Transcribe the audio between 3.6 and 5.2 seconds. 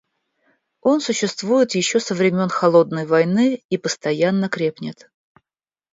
и постоянно крепнет.